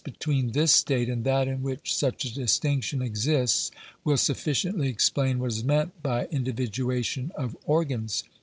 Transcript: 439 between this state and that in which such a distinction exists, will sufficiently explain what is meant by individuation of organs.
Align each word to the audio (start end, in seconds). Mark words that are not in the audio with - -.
439 0.03 0.17
between 0.17 0.51
this 0.59 0.71
state 0.73 1.09
and 1.09 1.23
that 1.25 1.47
in 1.47 1.61
which 1.61 1.95
such 1.95 2.25
a 2.25 2.33
distinction 2.33 3.03
exists, 3.03 3.69
will 4.03 4.17
sufficiently 4.17 4.89
explain 4.89 5.37
what 5.37 5.51
is 5.51 5.63
meant 5.63 6.01
by 6.01 6.25
individuation 6.31 7.31
of 7.35 7.55
organs. 7.67 8.23